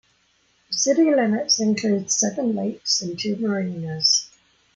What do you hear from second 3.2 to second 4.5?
marinas.